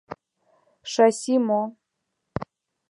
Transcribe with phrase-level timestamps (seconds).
[0.91, 1.61] Шасси мо?..